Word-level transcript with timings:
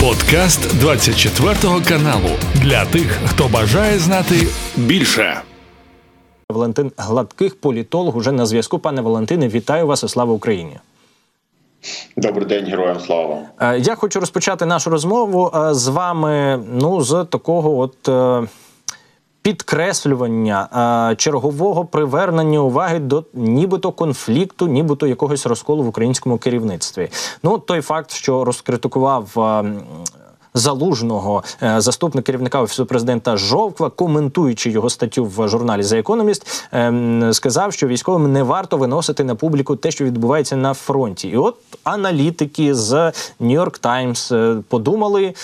Подкаст 0.00 0.78
24 0.80 1.54
каналу 1.88 2.30
для 2.54 2.84
тих, 2.84 3.18
хто 3.26 3.48
бажає 3.48 3.98
знати 3.98 4.34
більше. 4.76 5.40
Валентин 6.50 6.92
Гладких, 6.96 7.60
політолог, 7.60 8.16
уже 8.16 8.32
на 8.32 8.46
зв'язку. 8.46 8.78
Пане 8.78 9.00
Валентине, 9.00 9.48
вітаю 9.48 9.86
вас 9.86 10.02
і 10.02 10.08
слава 10.08 10.32
Україні. 10.32 10.78
Добрий 12.16 12.46
день, 12.46 12.64
героям 12.64 13.00
слава. 13.06 13.38
Е, 13.60 13.78
я 13.78 13.94
хочу 13.94 14.20
розпочати 14.20 14.66
нашу 14.66 14.90
розмову 14.90 15.52
е, 15.54 15.74
з 15.74 15.88
вами. 15.88 16.64
Ну, 16.72 17.00
з 17.00 17.24
такого 17.30 17.78
от. 17.78 18.08
Підкреслювання 19.42 21.14
чергового 21.18 21.84
привернення 21.84 22.58
уваги 22.58 22.98
до 22.98 23.24
нібито 23.34 23.92
конфлікту, 23.92 24.66
нібито 24.66 25.06
якогось 25.06 25.46
розколу 25.46 25.82
в 25.82 25.88
українському 25.88 26.38
керівництві. 26.38 27.10
Ну 27.42 27.58
той 27.58 27.80
факт, 27.80 28.10
що 28.10 28.44
розкритикував. 28.44 29.36
Залужного 30.54 31.42
е, 31.62 31.80
заступник 31.80 32.24
керівника 32.24 32.60
офісу 32.60 32.86
президента 32.86 33.36
Жовква, 33.36 33.90
коментуючи 33.90 34.70
його 34.70 34.90
статтю 34.90 35.24
в 35.24 35.48
журналі 35.48 35.82
The 35.82 36.02
Economist, 36.02 36.64
ем, 36.72 37.32
сказав, 37.32 37.72
що 37.72 37.86
військовим 37.86 38.32
не 38.32 38.42
варто 38.42 38.76
виносити 38.76 39.24
на 39.24 39.34
публіку 39.34 39.76
те, 39.76 39.90
що 39.90 40.04
відбувається 40.04 40.56
на 40.56 40.74
фронті. 40.74 41.28
І 41.28 41.36
от 41.36 41.56
аналітики 41.84 42.74
з 42.74 42.92
New 43.40 43.60
York 43.60 43.80
Times 43.80 44.34
е, 44.36 44.62
подумали. 44.68 45.34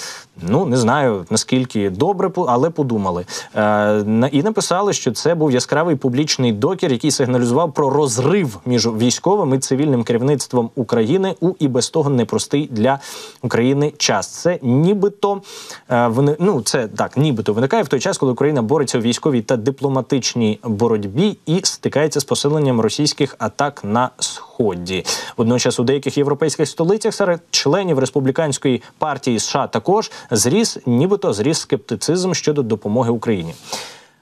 Ну 0.42 0.66
не 0.66 0.76
знаю 0.76 1.26
наскільки 1.30 1.90
добре, 1.90 2.30
але 2.36 2.70
подумали 2.70 3.24
Е, 3.56 4.30
і 4.32 4.42
написали, 4.42 4.92
що 4.92 5.12
це 5.12 5.34
був 5.34 5.52
яскравий 5.52 5.96
публічний 5.96 6.52
докір, 6.52 6.92
який 6.92 7.10
сигналізував 7.10 7.72
про 7.72 7.90
розрив 7.90 8.58
між 8.66 8.86
військовим 8.86 9.54
і 9.54 9.58
цивільним 9.58 10.04
керівництвом 10.04 10.70
України 10.74 11.34
у 11.40 11.52
і 11.58 11.68
без 11.68 11.90
того 11.90 12.10
непростий 12.10 12.68
для 12.72 12.98
України 13.42 13.92
час. 13.98 14.28
Це 14.28 14.58
нібито 14.62 15.42
е, 15.90 16.06
вони 16.06 16.36
ну 16.38 16.60
це 16.60 16.88
так, 16.88 17.16
нібито 17.16 17.52
виникає 17.52 17.82
в 17.82 17.88
той 17.88 18.00
час, 18.00 18.18
коли 18.18 18.32
Україна 18.32 18.62
бореться 18.62 18.98
у 18.98 19.00
військовій 19.00 19.42
та 19.42 19.56
дипломатичній 19.56 20.58
боротьбі 20.64 21.38
і 21.46 21.60
стикається 21.62 22.20
з 22.20 22.24
посиленням 22.24 22.80
російських 22.80 23.36
атак 23.38 23.84
на 23.84 24.10
сході. 24.18 25.04
Водночас 25.36 25.80
у 25.80 25.84
деяких 25.84 26.18
європейських 26.18 26.68
столицях 26.68 27.14
серед 27.14 27.40
членів 27.50 27.98
республіканської 27.98 28.82
партії 28.98 29.38
США 29.38 29.66
також 29.66 30.10
зріс, 30.30 30.78
нібито 30.86 31.32
зріс 31.32 31.58
скептицизм 31.58 32.32
щодо 32.32 32.62
допомоги 32.62 33.10
Україні. 33.10 33.54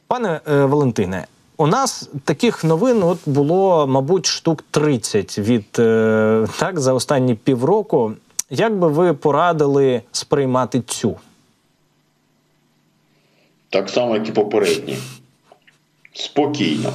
Пане 0.06 0.40
е, 0.48 0.64
Валентине. 0.64 1.26
У 1.56 1.66
нас 1.66 2.10
таких 2.24 2.64
новин 2.64 3.02
от 3.02 3.18
було, 3.26 3.86
мабуть, 3.86 4.26
штук 4.26 4.64
30 4.70 5.38
від 5.38 5.78
е, 5.78 6.46
так 6.58 6.80
за 6.80 6.92
останні 6.92 7.34
півроку. 7.34 8.12
Як 8.50 8.78
би 8.78 8.88
ви 8.88 9.14
порадили 9.14 10.02
сприймати 10.12 10.80
цю? 10.80 11.16
Так 13.70 13.90
само, 13.90 14.14
як 14.14 14.28
і 14.28 14.32
попередні. 14.32 14.98
Спокійно. 16.12 16.92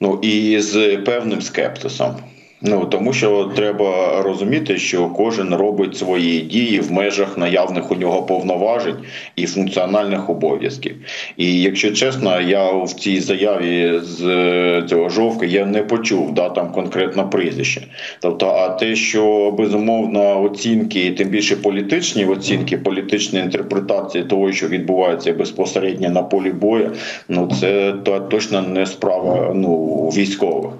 Ну 0.00 0.18
і 0.22 0.60
з 0.60 0.96
певним 0.96 1.42
скептисом. 1.42 2.16
Ну 2.64 2.86
тому 2.86 3.12
що 3.12 3.50
треба 3.56 4.22
розуміти, 4.22 4.78
що 4.78 5.06
кожен 5.06 5.54
робить 5.54 5.96
свої 5.96 6.40
дії 6.40 6.80
в 6.80 6.92
межах 6.92 7.38
наявних 7.38 7.90
у 7.90 7.94
нього 7.94 8.22
повноважень 8.22 8.96
і 9.36 9.46
функціональних 9.46 10.30
обов'язків. 10.30 10.96
І 11.36 11.62
якщо 11.62 11.92
чесно, 11.92 12.40
я 12.40 12.72
в 12.72 12.92
цій 12.92 13.20
заяві 13.20 14.00
з 14.02 14.26
е, 14.26 14.84
цього 14.88 15.08
жовка 15.08 15.46
я 15.46 15.66
не 15.66 15.82
почув 15.82 16.34
да 16.34 16.48
там 16.48 16.72
конкретно 16.72 17.30
прізвище. 17.30 17.82
Тобто, 18.20 18.46
а 18.46 18.68
те, 18.68 18.96
що 18.96 19.50
безумовно 19.50 20.42
оцінки, 20.42 21.10
тим 21.10 21.28
більше 21.28 21.56
політичні 21.56 22.24
оцінки, 22.24 22.76
політичні 22.76 23.38
інтерпретації 23.38 24.24
того, 24.24 24.52
що 24.52 24.68
відбувається 24.68 25.32
безпосередньо 25.32 26.10
на 26.10 26.22
полі 26.22 26.52
бою, 26.52 26.90
ну 27.28 27.50
це 27.60 27.94
то 28.04 28.20
точно 28.20 28.62
не 28.62 28.86
справа 28.86 29.52
ну 29.54 30.08
військових 30.16 30.72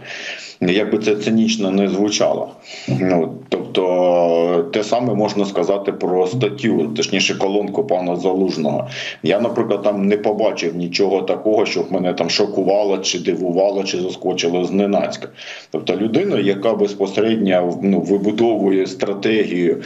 як 0.70 0.92
би 0.92 0.98
це 0.98 1.16
цинічно 1.16 1.70
не 1.70 1.88
звучало. 1.88 2.50
Ну 2.88 3.34
тобто, 3.48 4.64
те 4.72 4.84
саме 4.84 5.14
можна 5.14 5.44
сказати 5.44 5.92
про 5.92 6.26
статтю, 6.26 6.88
точніше, 6.96 7.34
колонку 7.34 7.84
пана 7.84 8.16
Залужного. 8.16 8.88
Я, 9.22 9.40
наприклад, 9.40 9.82
там 9.82 10.06
не 10.06 10.16
побачив 10.16 10.76
нічого 10.76 11.22
такого, 11.22 11.66
щоб 11.66 11.92
мене 11.92 12.14
там 12.14 12.30
шокувало, 12.30 12.98
чи 12.98 13.18
дивувало, 13.18 13.84
чи 13.84 14.00
заскочило 14.00 14.64
зненацька. 14.64 15.28
Тобто, 15.70 15.96
людина, 15.96 16.38
яка 16.38 16.74
безпосередньо 16.74 17.78
ну, 17.82 18.00
вибудовує 18.00 18.86
стратегію 18.86 19.82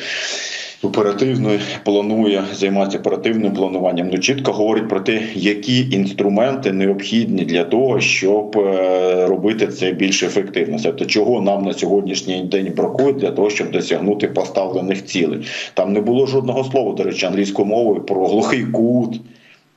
оперативно 0.83 1.51
планує 1.85 2.45
займатися 2.55 2.99
оперативним 2.99 3.53
плануванням. 3.53 4.09
Ну 4.13 4.19
чітко 4.19 4.53
говорить 4.53 4.89
про 4.89 5.01
те, 5.01 5.23
які 5.35 5.91
інструменти 5.91 6.73
необхідні 6.73 7.45
для 7.45 7.65
того, 7.65 8.01
щоб 8.01 8.59
е, 8.59 9.27
робити 9.27 9.67
це 9.67 9.93
більш 9.93 10.23
ефективно. 10.23 10.79
Тобто, 10.83 11.05
чого 11.05 11.41
нам 11.41 11.65
на 11.65 11.73
сьогоднішній 11.73 12.45
день 12.45 12.73
бракує 12.77 13.13
для 13.13 13.31
того, 13.31 13.51
щоб 13.51 13.71
досягнути 13.71 14.29
поставлених 14.29 15.05
цілей. 15.05 15.47
Там 15.75 15.93
не 15.93 16.01
було 16.01 16.27
жодного 16.27 16.65
слова, 16.65 16.95
до 16.95 17.03
речі, 17.03 17.27
англійською 17.27 17.69
мовою 17.69 18.01
про 18.01 18.27
глухий 18.27 18.65
кут. 18.65 19.21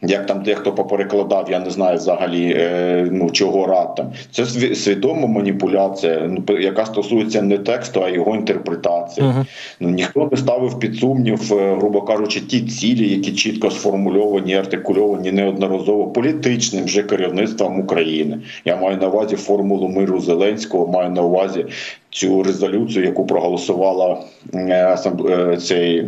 Як 0.02 0.26
там 0.26 0.44
дехто 0.44 0.72
поперекладав, 0.72 1.48
я 1.52 1.60
не 1.60 1.70
знаю 1.70 1.98
взагалі 1.98 2.56
е, 2.58 3.08
ну 3.12 3.30
чого 3.30 3.68
раптом. 3.68 4.12
Це 4.32 4.46
свідома 4.76 5.28
маніпуляція, 5.28 6.30
ну 6.30 6.60
яка 6.60 6.86
стосується 6.86 7.42
не 7.42 7.58
тексту, 7.58 8.04
а 8.04 8.10
його 8.10 8.36
інтерпретації. 8.36 9.28
Uh 9.28 9.34
-huh. 9.34 9.46
Ну 9.80 9.90
ніхто 9.90 10.30
не 10.32 10.38
ставив 10.38 10.80
під 10.80 10.96
сумнів, 10.96 11.54
е, 11.54 11.76
грубо 11.76 12.02
кажучи, 12.02 12.40
ті 12.40 12.62
цілі, 12.62 13.10
які 13.10 13.32
чітко 13.32 13.72
сформульовані, 13.72 14.56
артикульовані 14.56 15.32
неодноразово 15.32 16.08
політичним 16.08 16.86
вже 16.86 17.04
керівництвом 17.04 17.80
України. 17.80 18.40
Я 18.66 18.78
маю 18.78 18.98
на 18.98 19.08
увазі 19.08 19.36
формулу 19.36 19.88
миру 19.88 20.20
Зеленського, 20.20 20.88
маю 20.88 21.10
на 21.10 21.22
увазі 21.22 21.66
цю 22.10 22.44
резолюцію, 22.44 23.06
яку 23.06 23.26
проголосувала 23.26 24.18
е, 24.56 25.58
цей. 25.62 26.06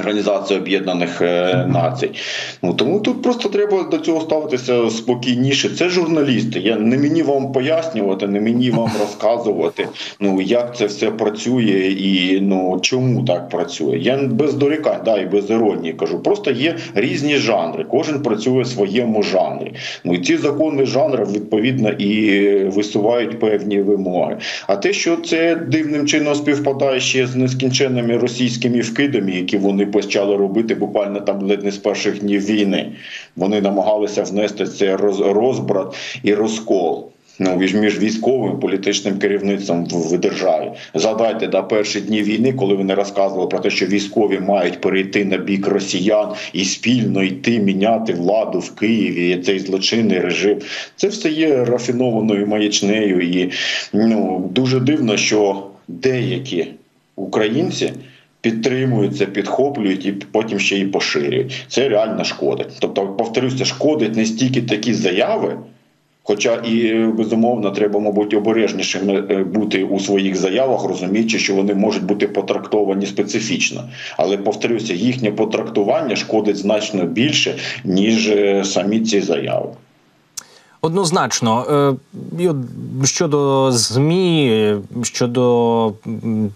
Організація 0.00 0.60
Об'єднаних 0.60 1.22
е, 1.22 1.66
Націй. 1.68 2.10
Ну 2.62 2.74
тому 2.74 3.00
тут 3.00 3.22
просто 3.22 3.48
треба 3.48 3.82
до 3.82 3.98
цього 3.98 4.20
ставитися 4.20 4.90
спокійніше. 4.90 5.68
Це 5.68 5.88
журналісти. 5.88 6.60
Я 6.60 6.76
не 6.76 6.98
мені 6.98 7.22
вам 7.22 7.52
пояснювати, 7.52 8.26
не 8.26 8.40
мені 8.40 8.70
вам 8.70 8.90
розказувати. 9.00 9.88
Ну 10.20 10.40
як 10.40 10.76
це 10.76 10.86
все 10.86 11.10
працює 11.10 11.94
і 11.98 12.40
ну 12.40 12.78
чому 12.82 13.24
так 13.24 13.48
працює. 13.48 13.98
Я 13.98 14.16
без 14.16 14.54
дорікань, 14.54 15.00
да, 15.04 15.18
і 15.18 15.26
без 15.26 15.50
іронії 15.50 15.92
кажу. 15.92 16.18
Просто 16.18 16.50
є 16.50 16.76
різні 16.94 17.36
жанри. 17.36 17.84
Кожен 17.90 18.22
працює 18.22 18.62
в 18.62 18.66
своєму 18.66 19.22
жанрі. 19.22 19.72
Ну 20.04 20.14
і 20.14 20.18
ці 20.18 20.36
закони 20.36 20.86
жанру 20.86 21.24
відповідно 21.24 21.90
і 21.90 22.50
висувають 22.64 23.38
певні 23.38 23.80
вимоги. 23.82 24.36
А 24.66 24.76
те, 24.76 24.92
що 24.92 25.16
це 25.16 25.54
дивним 25.54 26.06
чином 26.06 26.34
співпадає 26.34 27.00
ще 27.00 27.26
з 27.26 27.36
нескінченними 27.36 28.16
російськими 28.16 28.80
вкидами, 28.80 29.30
які 29.30 29.56
вони 29.58 29.86
почали 29.90 30.36
робити 30.36 30.74
буквально 30.74 31.20
там 31.20 31.42
ледь 31.42 31.64
не 31.64 31.70
з 31.70 31.78
перших 31.78 32.20
днів 32.20 32.44
війни. 32.44 32.92
Вони 33.36 33.60
намагалися 33.60 34.22
внести 34.22 34.66
цей 34.66 34.94
розбрат 34.94 35.94
і 36.22 36.34
розкол. 36.34 37.10
Ну, 37.42 37.56
між 37.56 37.98
військовим 37.98 38.56
і 38.58 38.60
політичним 38.60 39.18
керівництвом 39.18 39.84
в 39.84 40.18
державі 40.18 40.70
згадайте 40.94 41.46
до 41.46 41.64
перші 41.64 42.00
дні 42.00 42.22
війни, 42.22 42.52
коли 42.52 42.74
вони 42.74 42.94
розказували 42.94 43.48
про 43.48 43.58
те, 43.58 43.70
що 43.70 43.86
військові 43.86 44.40
мають 44.40 44.80
перейти 44.80 45.24
на 45.24 45.36
бік 45.36 45.66
росіян 45.66 46.28
і 46.52 46.64
спільно 46.64 47.22
йти 47.22 47.58
міняти 47.58 48.12
владу 48.12 48.58
в 48.58 48.74
Києві. 48.74 49.30
і 49.30 49.42
Цей 49.42 49.58
злочинний 49.58 50.18
режим. 50.18 50.58
Це 50.96 51.08
все 51.08 51.30
є 51.30 51.64
рафінованою 51.64 52.46
маячнею, 52.46 53.20
і 53.20 53.50
ну 53.92 54.50
дуже 54.54 54.80
дивно, 54.80 55.16
що 55.16 55.66
деякі 55.88 56.66
українці 57.16 57.92
підтримують 58.40 59.16
це, 59.16 59.26
підхоплюють 59.26 60.06
і 60.06 60.12
потім 60.12 60.58
ще 60.58 60.76
й 60.78 60.84
поширюють. 60.84 61.64
Це 61.68 61.88
реально 61.88 62.24
шкодить. 62.24 62.76
Тобто, 62.80 63.06
повторюся, 63.06 63.64
шкодить 63.64 64.16
не 64.16 64.26
стільки 64.26 64.62
такі 64.62 64.94
заяви. 64.94 65.56
Хоча 66.22 66.54
і 66.54 67.04
безумовно 67.04 67.70
треба, 67.70 68.00
мабуть, 68.00 68.34
обережнішими 68.34 69.24
е, 69.30 69.44
бути 69.44 69.84
у 69.84 70.00
своїх 70.00 70.36
заявах, 70.36 70.84
розуміючи, 70.84 71.38
що 71.38 71.54
вони 71.54 71.74
можуть 71.74 72.04
бути 72.04 72.28
потрактовані 72.28 73.06
специфічно. 73.06 73.88
Але 74.16 74.36
повторюся, 74.36 74.94
їхнє 74.94 75.30
потрактування 75.30 76.16
шкодить 76.16 76.56
значно 76.56 77.04
більше, 77.04 77.54
ніж 77.84 78.28
е, 78.28 78.64
самі 78.64 79.00
ці 79.00 79.20
заяви. 79.20 79.68
Однозначно, 80.82 81.66
е, 82.42 82.54
щодо 83.04 83.72
змі, 83.72 84.74
щодо 85.02 85.92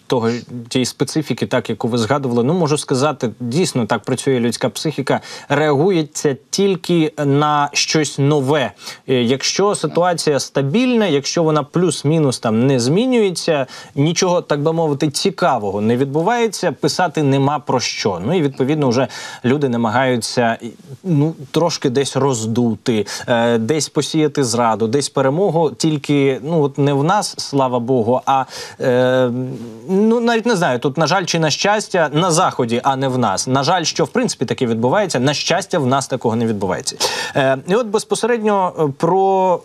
того 0.06 0.30
тієї 0.68 0.86
специфіки, 0.86 1.46
так 1.46 1.70
яку 1.70 1.88
ви 1.88 1.98
згадували, 1.98 2.44
ну 2.44 2.54
можу 2.54 2.78
сказати, 2.78 3.30
дійсно 3.40 3.86
так 3.86 4.02
працює 4.02 4.40
людська 4.40 4.68
психіка, 4.68 5.20
реагується 5.48 6.36
тільки 6.50 7.12
на 7.24 7.70
щось 7.72 8.18
нове. 8.18 8.72
Е, 9.08 9.22
якщо 9.22 9.74
ситуація 9.74 10.40
стабільна, 10.40 11.06
якщо 11.06 11.42
вона 11.42 11.62
плюс-мінус 11.62 12.38
там 12.38 12.66
не 12.66 12.80
змінюється, 12.80 13.66
нічого 13.94 14.40
так 14.40 14.62
би 14.62 14.72
мовити 14.72 15.10
цікавого 15.10 15.80
не 15.80 15.96
відбувається. 15.96 16.72
Писати 16.72 17.22
нема 17.22 17.58
про 17.58 17.80
що. 17.80 18.20
Ну 18.26 18.36
і 18.36 18.42
відповідно 18.42 18.88
вже 18.88 19.08
люди 19.44 19.68
намагаються 19.68 20.58
ну 21.04 21.34
трошки 21.50 21.90
десь 21.90 22.16
роздути, 22.16 23.06
е, 23.28 23.58
десь 23.58 23.88
посіяти 24.14 24.44
зраду, 24.44 24.86
десь 24.86 25.08
перемогу. 25.08 25.70
Тільки 25.70 26.40
ну 26.42 26.62
от 26.62 26.78
не 26.78 26.92
в 26.92 27.04
нас, 27.04 27.34
слава 27.38 27.78
Богу, 27.78 28.20
а 28.26 28.44
е, 28.80 29.30
ну 29.88 30.20
навіть 30.20 30.46
не 30.46 30.56
знаю. 30.56 30.78
Тут 30.78 30.98
на 30.98 31.06
жаль, 31.06 31.24
чи 31.24 31.38
на 31.38 31.50
щастя 31.50 32.10
на 32.12 32.30
заході, 32.30 32.80
а 32.84 32.96
не 32.96 33.08
в 33.08 33.18
нас. 33.18 33.46
На 33.46 33.62
жаль, 33.62 33.84
що 33.84 34.04
в 34.04 34.08
принципі 34.08 34.44
таке 34.44 34.66
відбувається. 34.66 35.20
На 35.20 35.34
щастя, 35.34 35.78
в 35.78 35.86
нас 35.86 36.06
такого 36.06 36.36
не 36.36 36.46
відбувається. 36.46 36.96
Е, 37.36 37.58
І 37.68 37.74
от 37.74 37.86
безпосередньо 37.86 38.72
е, 38.78 38.82
про 38.98 39.60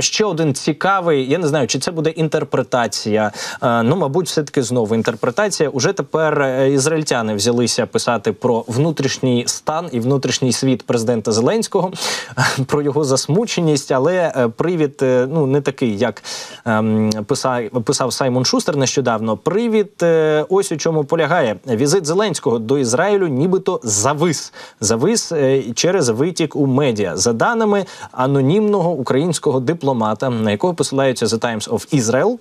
ще 0.00 0.24
один 0.24 0.54
цікавий. 0.54 1.30
Я 1.30 1.38
не 1.38 1.48
знаю, 1.48 1.66
чи 1.66 1.78
це 1.78 1.90
буде 1.90 2.10
інтерпретація. 2.10 3.32
Е, 3.62 3.82
ну, 3.82 3.96
мабуть, 3.96 4.26
все 4.26 4.42
таки 4.42 4.62
знову 4.62 4.94
інтерпретація. 4.94 5.68
Уже 5.68 5.92
тепер 5.92 6.42
е, 6.42 6.72
ізраїльтяни 6.72 7.34
взялися 7.34 7.86
писати 7.86 8.32
про 8.32 8.64
внутрішній 8.68 9.44
стан 9.46 9.88
і 9.92 10.00
внутрішній 10.00 10.52
світ 10.52 10.82
президента 10.82 11.32
Зеленського, 11.32 11.92
про 12.66 12.82
його 12.82 13.04
засмученість, 13.04 13.92
але 13.92 14.32
е, 14.36 14.48
привід 14.48 14.98
е, 15.02 15.28
ну 15.30 15.46
не 15.46 15.60
такий, 15.60 15.98
як 15.98 16.22
ем, 16.64 17.10
писав, 17.26 17.62
писав 17.84 18.12
Саймон 18.12 18.44
Шустер 18.44 18.76
нещодавно. 18.76 19.36
Привід 19.36 19.92
е, 20.02 20.44
ось 20.48 20.72
у 20.72 20.76
чому 20.76 21.04
полягає. 21.04 21.56
Візит 21.66 22.06
Зеленського 22.06 22.58
до 22.58 22.78
Ізраїлю, 22.78 23.28
нібито 23.28 23.80
завис. 23.82 24.52
Завис 24.80 25.32
через 25.74 26.08
витік 26.08 26.56
у 26.56 26.66
медіа 26.66 27.16
за 27.16 27.32
даними 27.32 27.84
анонімного 28.12 28.90
українського 28.90 29.35
дипломата, 29.60 30.30
на 30.30 30.50
якого 30.50 30.74
посилаються 30.74 31.26
The 31.26 31.38
Times 31.38 31.70
of 31.70 32.00
Israel. 32.00 32.38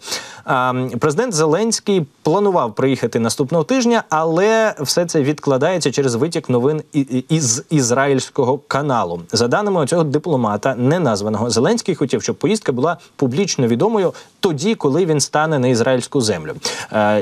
Президент 0.99 1.33
Зеленський 1.33 2.05
планував 2.23 2.75
приїхати 2.75 3.19
наступного 3.19 3.63
тижня, 3.63 4.03
але 4.09 4.75
все 4.79 5.05
це 5.05 5.21
відкладається 5.21 5.91
через 5.91 6.15
витік 6.15 6.49
новин 6.49 6.81
із 7.29 7.63
ізраїльського 7.69 8.59
каналу. 8.67 9.21
За 9.31 9.47
даними 9.47 9.87
цього 9.87 10.03
дипломата, 10.03 10.75
неназваного 10.75 11.49
Зеленський 11.49 11.95
хотів, 11.95 12.23
щоб 12.23 12.35
поїздка 12.35 12.71
була 12.71 12.97
публічно 13.15 13.67
відомою 13.67 14.13
тоді, 14.39 14.75
коли 14.75 15.05
він 15.05 15.19
стане 15.19 15.59
на 15.59 15.67
ізраїльську 15.67 16.21
землю. 16.21 16.53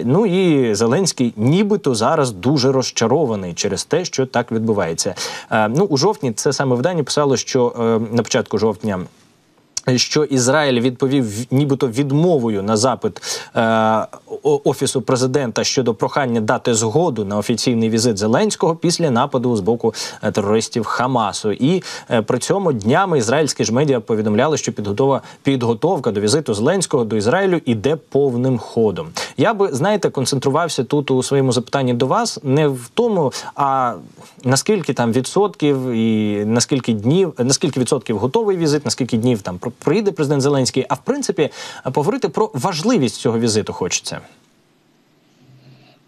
Ну 0.03 0.25
і 0.25 0.75
Зеленський, 0.75 1.33
нібито 1.37 1.95
зараз 1.95 2.31
дуже 2.31 2.71
розчарований 2.71 3.53
через 3.53 3.83
те, 3.83 4.05
що 4.05 4.25
так 4.25 4.51
відбувається. 4.51 5.15
Ну 5.69 5.85
у 5.85 5.97
жовтні 5.97 6.31
це 6.31 6.53
саме 6.53 6.75
видання 6.75 7.03
писало, 7.03 7.37
що 7.37 7.73
е, 7.79 8.15
на 8.15 8.23
початку 8.23 8.57
жовтня. 8.57 8.99
Що 9.95 10.23
Ізраїль 10.23 10.81
відповів 10.81 11.45
нібито 11.51 11.87
відмовою 11.87 12.63
на 12.63 12.77
запит 12.77 13.21
е, 13.55 14.07
офісу 14.43 15.01
президента 15.01 15.63
щодо 15.63 15.93
прохання 15.93 16.41
дати 16.41 16.73
згоду 16.73 17.25
на 17.25 17.37
офіційний 17.37 17.89
візит 17.89 18.17
Зеленського 18.17 18.75
після 18.75 19.11
нападу 19.11 19.55
з 19.55 19.59
боку 19.59 19.93
е, 20.21 20.31
терористів 20.31 20.85
Хамасу, 20.85 21.51
і 21.51 21.83
е, 22.11 22.21
при 22.21 22.39
цьому 22.39 22.73
днями 22.73 23.17
ізраїльські 23.17 23.63
ж 23.63 23.73
медіа 23.73 23.99
повідомляли, 23.99 24.57
що 24.57 24.71
підготова 24.71 25.21
підготовка 25.43 26.11
до 26.11 26.21
візиту 26.21 26.53
Зеленського 26.53 27.03
до 27.03 27.15
Ізраїлю 27.15 27.61
іде 27.65 27.95
повним 27.95 28.57
ходом. 28.57 29.07
Я 29.37 29.53
би 29.53 29.69
знаєте, 29.71 30.09
концентрувався 30.09 30.83
тут 30.83 31.11
у 31.11 31.23
своєму 31.23 31.51
запитанні 31.51 31.93
до 31.93 32.07
вас 32.07 32.39
не 32.43 32.67
в 32.67 32.89
тому, 32.93 33.33
а 33.55 33.93
наскільки 34.43 34.93
там 34.93 35.11
відсотків 35.11 35.91
і 35.91 36.45
наскільки 36.45 36.93
днів, 36.93 37.33
наскільки 37.37 37.79
відсотків 37.79 38.17
готовий 38.17 38.57
візит, 38.57 38.85
наскільки 38.85 39.17
днів 39.17 39.41
там 39.41 39.57
приїде 39.79 40.11
президент 40.11 40.41
Зеленський. 40.41 40.85
А 40.89 40.93
в 40.93 41.03
принципі, 41.03 41.49
поговорити 41.83 42.29
про 42.29 42.51
важливість 42.53 43.15
цього 43.15 43.39
візиту 43.39 43.73
хочеться. 43.73 44.19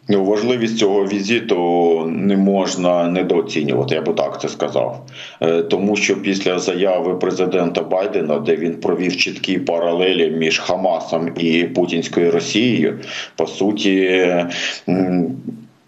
Ну, 0.07 0.25
важливість 0.25 0.77
цього 0.77 1.06
візиту 1.06 2.06
не 2.07 2.38
можна 2.38 3.07
недооцінювати, 3.07 3.95
я 3.95 4.01
би 4.01 4.13
так 4.13 4.41
це 4.41 4.50
сказав. 4.50 5.06
Е, 5.41 5.62
тому 5.62 5.95
що 5.95 6.21
після 6.21 6.59
заяви 6.59 7.15
президента 7.15 7.81
Байдена, 7.81 8.39
де 8.39 8.56
він 8.56 8.75
провів 8.75 9.17
чіткі 9.17 9.57
паралелі 9.57 10.29
між 10.29 10.59
Хамасом 10.59 11.31
і 11.38 11.63
Путінською 11.63 12.31
Росією, 12.31 13.00
по 13.35 13.47
суті 13.47 14.35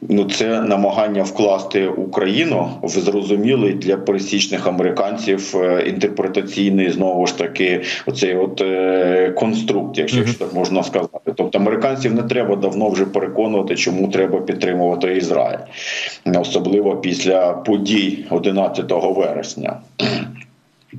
Ну, 0.10 0.26
це 0.26 0.62
намагання 0.62 1.24
вкласти 1.24 1.88
Україну 1.88 2.70
в 2.84 2.90
зрозумілий 2.90 3.74
для 3.74 3.98
пересічних 3.98 4.68
американців 4.68 5.56
е, 5.56 5.84
інтерпретаційний 5.88 6.90
знову 6.90 7.28
ж 7.28 7.38
таки 7.38 7.82
оцей 8.06 8.36
от 8.36 8.62
е, 8.62 9.32
конструкт, 9.32 9.98
якщо 9.98 10.22
mm-hmm. 10.22 10.38
так 10.38 10.54
можна 10.54 10.84
сказати. 10.84 11.34
Тобто 11.36 11.58
американців 11.58 12.14
не 12.14 12.24
треба 12.24 12.56
давно 12.56 12.90
вже 12.90 13.06
переконувати, 13.06 13.76
чому 13.76 14.08
треба 14.08 14.42
підтримувати 14.42 15.18
Ізраїль, 15.18 15.60
особливо 16.36 16.96
після 16.96 17.54
подій 17.54 18.26
11 18.30 18.92
вересня. 18.92 19.78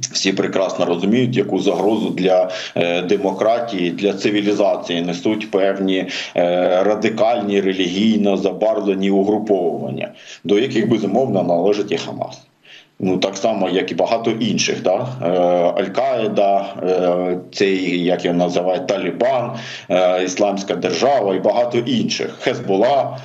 Всі 0.00 0.32
прекрасно 0.32 0.84
розуміють, 0.84 1.36
яку 1.36 1.58
загрозу 1.58 2.10
для 2.10 2.50
е, 2.76 3.02
демократії, 3.02 3.90
для 3.90 4.12
цивілізації 4.12 5.02
несуть 5.02 5.50
певні 5.50 6.06
е, 6.36 6.82
радикальні 6.82 7.60
релігійно 7.60 8.36
забарвлені 8.36 9.10
угруповування, 9.10 10.12
до 10.44 10.58
яких 10.58 10.88
безумовно 10.88 11.42
належить 11.42 11.92
і 11.92 11.96
Хамас. 11.96 12.40
Ну 13.00 13.18
так 13.18 13.36
само, 13.36 13.68
як 13.70 13.92
і 13.92 13.94
багато 13.94 14.30
інших, 14.30 14.82
да? 14.82 15.08
Е, 15.22 15.28
Аль-Каїда, 15.82 16.64
цей 17.52 18.04
як 18.04 18.24
його 18.24 18.36
називають 18.36 18.86
Талібан, 18.86 19.50
Ісламська 20.24 20.74
держава 20.74 21.34
і 21.34 21.38
багато 21.38 21.78
інших 21.78 22.36
Хезбола. 22.40 23.18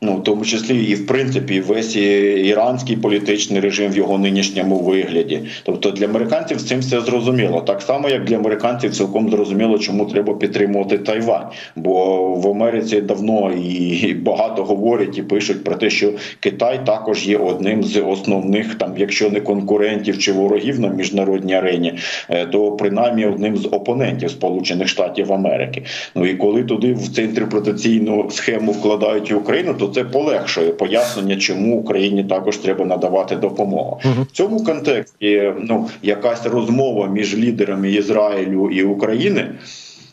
Ну, 0.00 0.16
в 0.16 0.22
тому 0.22 0.44
числі 0.44 0.84
і 0.84 0.94
в 0.94 1.06
принципі 1.06 1.60
весь 1.60 1.96
іранський 1.96 2.96
політичний 2.96 3.60
режим 3.60 3.92
в 3.92 3.96
його 3.96 4.18
нинішньому 4.18 4.78
вигляді. 4.78 5.40
Тобто 5.62 5.90
для 5.90 6.04
американців 6.04 6.58
з 6.58 6.64
цим 6.64 6.80
все 6.80 7.00
зрозуміло. 7.00 7.60
Так 7.60 7.82
само, 7.82 8.08
як 8.08 8.24
для 8.24 8.36
американців 8.36 8.96
цілком 8.96 9.30
зрозуміло, 9.30 9.78
чому 9.78 10.06
треба 10.06 10.34
підтримувати 10.34 10.98
Тайвань. 10.98 11.46
Бо 11.76 12.24
в 12.34 12.48
Америці 12.48 13.00
давно 13.00 13.52
і 13.52 14.14
багато 14.14 14.64
говорять 14.64 15.18
і 15.18 15.22
пишуть 15.22 15.64
про 15.64 15.74
те, 15.74 15.90
що 15.90 16.12
Китай 16.40 16.86
також 16.86 17.26
є 17.26 17.36
одним 17.36 17.82
з 17.82 18.00
основних, 18.00 18.74
там, 18.74 18.94
якщо 18.96 19.30
не 19.30 19.40
конкурентів 19.40 20.18
чи 20.18 20.32
ворогів 20.32 20.80
на 20.80 20.88
міжнародній 20.88 21.54
арені, 21.54 21.94
е, 22.30 22.46
то 22.46 22.72
принаймні 22.72 23.26
одним 23.26 23.56
з 23.56 23.66
опонентів 23.66 24.30
Сполучених 24.30 24.88
Штатів 24.88 25.32
Америки. 25.32 25.82
Ну 26.14 26.26
і 26.26 26.34
коли 26.34 26.64
туди 26.64 26.92
в 26.92 27.08
цю 27.08 27.22
інтерпретаційну 27.22 28.30
схему 28.30 28.72
вкладають 28.72 29.32
Україну, 29.32 29.74
то 29.74 29.83
це 29.88 30.04
полегшує 30.04 30.70
пояснення, 30.72 31.36
чому 31.36 31.80
Україні 31.80 32.24
також 32.24 32.56
треба 32.56 32.84
надавати 32.84 33.36
допомогу 33.36 34.00
в 34.04 34.26
цьому 34.32 34.64
контексті. 34.64 35.52
Ну 35.60 35.88
якась 36.02 36.46
розмова 36.46 37.06
між 37.06 37.36
лідерами 37.36 37.90
Ізраїлю 37.90 38.70
і 38.70 38.82
України. 38.82 39.54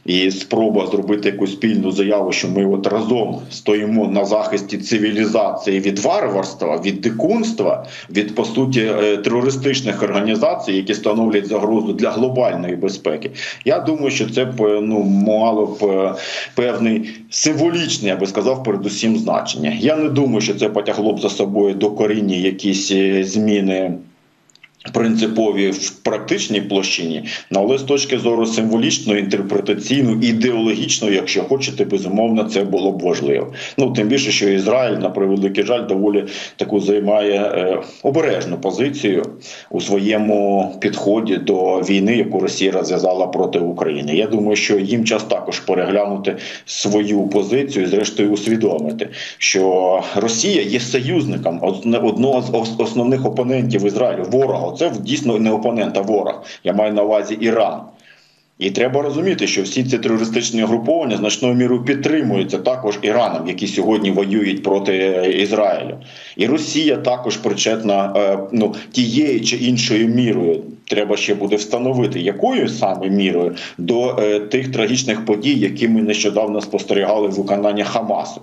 І 0.05 0.31
спроба 0.31 0.87
зробити 0.87 1.29
якусь 1.29 1.51
спільну 1.51 1.91
заяву, 1.91 2.31
що 2.31 2.47
ми 2.47 2.65
от 2.65 2.87
разом 2.87 3.39
стоїмо 3.49 4.07
на 4.07 4.25
захисті 4.25 4.77
цивілізації 4.77 5.79
від 5.79 5.99
варварства, 5.99 6.81
від 6.85 7.01
дикунства, 7.01 7.85
від 8.09 8.35
по 8.35 8.45
суті 8.45 8.81
е, 8.81 9.17
терористичних 9.17 10.03
організацій, 10.03 10.73
які 10.73 10.93
становлять 10.93 11.47
загрозу 11.47 11.93
для 11.93 12.09
глобальної 12.09 12.75
безпеки. 12.75 13.31
Я 13.65 13.79
думаю, 13.79 14.11
що 14.11 14.29
це 14.29 14.53
ну, 14.59 15.03
мало 15.03 15.65
б 15.65 15.83
е, 15.83 16.13
певний 16.55 17.09
символічний, 17.29 18.09
я 18.09 18.15
би 18.15 18.27
сказав, 18.27 18.63
передусім 18.63 19.17
значення. 19.17 19.77
Я 19.79 19.95
не 19.95 20.09
думаю, 20.09 20.41
що 20.41 20.53
це 20.53 20.69
потягло 20.69 21.13
б 21.13 21.19
за 21.19 21.29
собою 21.29 21.75
докорінні 21.75 22.41
якісь 22.41 22.91
е, 22.91 23.23
зміни. 23.23 23.93
Принципові 24.93 25.71
в 25.71 25.89
практичній 25.89 26.61
площині, 26.61 27.23
але 27.55 27.77
з 27.77 27.83
точки 27.83 28.17
зору 28.17 28.45
символічної, 28.45 29.19
інтерпретаційної, 29.19 30.29
ідеологічної, 30.29 31.15
якщо 31.15 31.43
хочете, 31.43 31.85
безумовно, 31.85 32.43
це 32.43 32.63
було 32.63 32.91
б 32.91 33.01
важливо. 33.01 33.53
Ну 33.77 33.93
тим 33.93 34.07
більше, 34.07 34.31
що 34.31 34.49
Ізраїль 34.49 34.97
на 34.97 35.09
превеликий 35.09 35.63
жаль 35.63 35.87
доволі 35.87 36.25
таку 36.55 36.79
займає 36.79 37.41
е, 37.41 37.81
обережну 38.03 38.57
позицію 38.57 39.25
у 39.69 39.81
своєму 39.81 40.71
підході 40.79 41.37
до 41.37 41.79
війни, 41.79 42.17
яку 42.17 42.39
Росія 42.39 42.71
розв'язала 42.71 43.27
проти 43.27 43.59
України. 43.59 44.15
Я 44.15 44.27
думаю, 44.27 44.55
що 44.55 44.79
їм 44.79 45.05
час 45.05 45.23
також 45.23 45.59
переглянути 45.59 46.37
свою 46.65 47.23
позицію, 47.27 47.85
і 47.85 47.87
зрештою 47.87 48.31
усвідомити, 48.31 49.09
що 49.37 50.03
Росія 50.15 50.61
є 50.61 50.79
союзником 50.79 51.59
одного 52.03 52.41
з 52.41 52.81
основних 52.81 53.25
опонентів 53.25 53.85
Ізраїлю, 53.85 54.23
ворога 54.31 54.70
Оце 54.71 54.89
дійсно 54.89 55.39
не 55.39 55.51
опонент, 55.51 55.97
а 55.97 56.01
ворог. 56.01 56.43
Я 56.63 56.73
маю 56.73 56.93
на 56.93 57.03
увазі 57.03 57.33
Іран. 57.33 57.81
І 58.61 58.71
треба 58.71 59.01
розуміти, 59.01 59.47
що 59.47 59.63
всі 59.63 59.83
ці 59.83 59.97
терористичні 59.97 60.61
груповання 60.61 61.17
значною 61.17 61.55
мірою 61.55 61.83
підтримуються 61.83 62.57
також 62.57 62.99
Іраном, 63.01 63.47
які 63.47 63.67
сьогодні 63.67 64.11
воюють 64.11 64.63
проти 64.63 64.95
Ізраїлю. 65.41 65.97
І 66.37 66.45
Росія 66.45 66.97
також 66.97 67.37
причетна 67.37 68.13
е, 68.15 68.37
ну, 68.51 68.75
тією 68.91 69.41
чи 69.41 69.55
іншою 69.55 70.07
мірою. 70.07 70.61
Треба 70.85 71.17
ще 71.17 71.35
буде 71.35 71.55
встановити, 71.55 72.19
якою 72.19 72.69
саме 72.69 73.09
мірою 73.09 73.55
до 73.77 74.15
е, 74.19 74.39
тих 74.39 74.71
трагічних 74.71 75.25
подій, 75.25 75.59
які 75.59 75.87
ми 75.87 76.01
нещодавно 76.01 76.61
спостерігали 76.61 77.27
в 77.27 77.31
виконанні 77.31 77.83
Хамасу. 77.83 78.41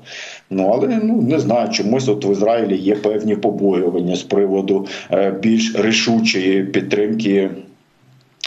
Ну 0.51 0.71
але 0.75 1.01
ну 1.03 1.23
не 1.23 1.39
знаю, 1.39 1.71
чомусь 1.71 2.09
от 2.09 2.25
в 2.25 2.33
Ізраїлі 2.33 2.77
є 2.77 2.95
певні 2.95 3.37
побоювання 3.37 4.17
з 4.17 4.23
приводу 4.23 4.87
е, 5.13 5.31
більш 5.43 5.75
рішучої 5.77 6.65
підтримки. 6.65 7.51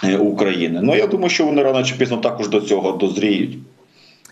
Е, 0.04 0.18
України. 0.18 0.80
Ну 0.84 0.96
я 0.96 1.08
думаю, 1.08 1.30
що 1.30 1.46
вони 1.46 1.64
рано 1.64 1.84
чи 1.84 1.96
пізно 1.96 2.18
також 2.18 2.48
до 2.48 2.62
цього 2.62 2.92
дозріють. 2.92 3.58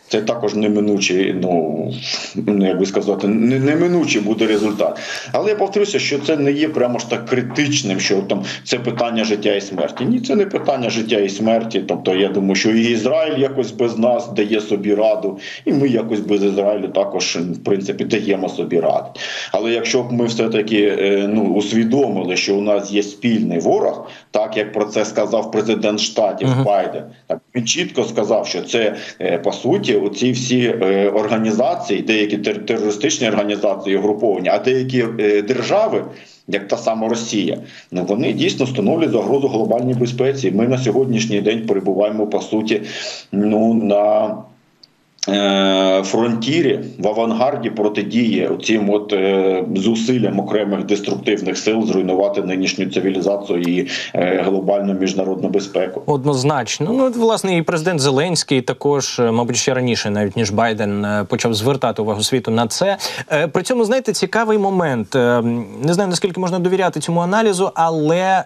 Це 0.09 0.21
також 0.21 0.55
неминучий, 0.55 1.35
ну, 1.41 1.93
ну 2.35 2.67
як 2.67 2.79
би 2.79 2.85
сказати, 2.85 3.27
неминучий 3.27 4.21
буде 4.21 4.47
результат. 4.47 4.99
Але 5.31 5.49
я 5.49 5.55
повторюся, 5.55 5.99
що 5.99 6.19
це 6.19 6.37
не 6.37 6.51
є 6.51 6.69
прямо 6.69 6.99
ж 6.99 7.09
так 7.09 7.25
критичним, 7.25 7.99
що 7.99 8.21
там 8.21 8.43
це 8.63 8.79
питання 8.79 9.23
життя 9.23 9.55
і 9.55 9.61
смерті. 9.61 10.05
Ні, 10.05 10.19
це 10.19 10.35
не 10.35 10.45
питання 10.45 10.89
життя 10.89 11.17
і 11.17 11.29
смерті. 11.29 11.83
Тобто, 11.87 12.15
я 12.15 12.27
думаю, 12.27 12.55
що 12.55 12.71
і 12.71 12.81
Ізраїль 12.81 13.37
якось 13.37 13.71
без 13.71 13.97
нас 13.97 14.27
дає 14.27 14.61
собі 14.61 14.95
раду, 14.95 15.39
і 15.65 15.73
ми 15.73 15.87
якось 15.87 16.19
без 16.19 16.43
Ізраїлю 16.43 16.87
також 16.87 17.35
в 17.35 17.63
принципі 17.63 18.03
даємо 18.03 18.49
собі 18.49 18.79
раду. 18.79 19.07
Але 19.51 19.71
якщо 19.71 20.03
б 20.03 20.11
ми 20.11 20.25
все 20.25 20.49
таки 20.49 20.97
е, 20.99 21.29
ну 21.33 21.43
усвідомили, 21.43 22.35
що 22.37 22.55
у 22.55 22.61
нас 22.61 22.91
є 22.91 23.03
спільний 23.03 23.59
ворог, 23.59 24.09
так 24.31 24.57
як 24.57 24.73
про 24.73 24.85
це 24.85 25.05
сказав 25.05 25.51
президент 25.51 25.99
штатів 25.99 26.47
uh 26.47 26.59
-huh. 26.59 26.63
Байден, 26.63 27.03
так 27.27 27.39
він 27.55 27.65
чітко 27.65 28.03
сказав, 28.03 28.47
що 28.47 28.61
це 28.61 28.95
е, 29.21 29.37
по 29.37 29.51
суті 29.51 29.98
оці 29.99 30.31
всі 30.31 30.61
е, 30.61 31.09
організації, 31.09 32.01
деякі 32.01 32.37
терористичні 32.37 33.27
організації 33.27 33.97
угруповані, 33.97 34.49
а 34.49 34.59
деякі 34.59 35.05
е, 35.19 35.41
держави. 35.41 36.05
Як 36.51 36.67
та 36.67 36.77
сама 36.77 37.09
Росія, 37.09 37.57
ну 37.91 38.05
вони 38.05 38.33
дійсно 38.33 38.67
становлять 38.67 39.11
загрозу 39.11 39.47
глобальній 39.47 39.93
безпеці. 39.93 40.51
Ми 40.51 40.67
на 40.67 40.77
сьогоднішній 40.77 41.41
день 41.41 41.65
перебуваємо 41.65 42.27
по 42.27 42.41
суті 42.41 42.81
ну 43.31 43.73
на 43.73 44.35
фронтірі 46.03 46.79
в 46.99 47.07
авангарді 47.07 47.69
протидії 47.69 48.49
цим 48.63 48.89
от 48.89 49.13
е, 49.13 49.63
зусиллям 49.75 50.39
окремих 50.39 50.85
деструктивних 50.85 51.57
сил 51.57 51.85
зруйнувати 51.85 52.41
нинішню 52.41 52.85
цивілізацію 52.85 53.61
і 53.61 53.87
е, 54.13 54.41
глобальну 54.45 54.93
міжнародну 54.93 55.49
безпеку. 55.49 56.01
Однозначно, 56.05 56.93
ну 56.93 57.09
власне, 57.09 57.57
і 57.57 57.61
президент 57.61 57.99
Зеленський 57.99 58.61
також, 58.61 59.19
мабуть, 59.19 59.55
ще 59.55 59.73
раніше, 59.73 60.09
навіть 60.09 60.35
ніж 60.35 60.51
Байден, 60.51 61.07
почав 61.27 61.53
звертати 61.53 62.01
увагу 62.01 62.23
світу 62.23 62.51
на 62.51 62.67
це. 62.67 62.97
При 63.51 63.63
цьому 63.63 63.85
знаєте, 63.85 64.13
цікавий 64.13 64.57
момент. 64.57 65.15
Не 65.83 65.93
знаю 65.93 66.09
наскільки 66.09 66.39
можна 66.39 66.59
довіряти 66.59 66.99
цьому 66.99 67.19
аналізу, 67.19 67.71
але 67.75 68.43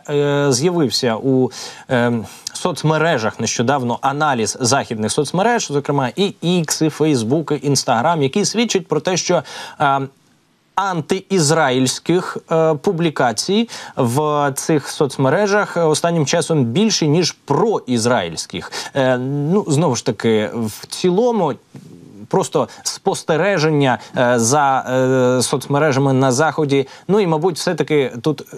з'явився 0.50 1.15
у 1.15 1.50
соцмережах 2.63 3.39
нещодавно 3.39 4.00
аналіз 4.01 4.58
західних 4.60 5.12
соцмереж, 5.12 5.67
зокрема 5.67 6.10
і 6.15 6.34
X, 6.43 6.84
і 6.84 6.89
Facebook, 6.89 7.53
і 7.53 7.70
Instagram, 7.70 8.22
які 8.22 8.46
свідчать 8.46 8.88
про 8.88 9.00
те, 9.00 9.17
що 9.17 9.43
е, 9.79 10.00
Антиізраїльських 10.75 12.38
е, 12.51 12.74
публікацій 12.74 13.70
в 13.96 14.51
цих 14.55 14.89
соцмережах 14.89 15.77
останнім 15.77 16.25
часом 16.25 16.63
більше 16.63 17.08
ніж 17.08 17.32
проізраїльських. 17.32 18.72
Е, 18.96 19.17
ну 19.17 19.65
знову 19.67 19.96
ж 19.96 20.05
таки, 20.05 20.50
в 20.53 20.88
цілому. 20.88 21.53
Просто 22.27 22.67
спостереження 22.84 24.00
е, 24.17 24.39
за 24.39 24.79
е, 24.79 25.41
соцмережами 25.41 26.13
на 26.13 26.32
заході. 26.32 26.88
Ну 27.08 27.20
і 27.20 27.27
мабуть, 27.27 27.55
все 27.55 27.75
таки 27.75 28.12
тут 28.22 28.41
е, 28.41 28.58